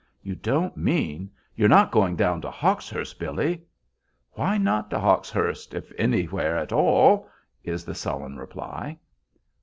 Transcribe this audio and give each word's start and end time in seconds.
"You 0.23 0.33
don't 0.33 0.75
mean 0.75 1.29
you're 1.55 1.69
not 1.69 1.91
going 1.91 2.15
down 2.15 2.41
to 2.41 2.49
Hawkshurst, 2.49 3.19
Billy?" 3.19 3.61
"Why 4.31 4.57
not 4.57 4.89
to 4.89 4.99
Hawkshurst, 4.99 5.75
if 5.75 5.91
anywhere 5.95 6.57
at 6.57 6.73
all?" 6.73 7.29
is 7.63 7.85
the 7.85 7.93
sullen 7.93 8.35
reply. 8.35 8.97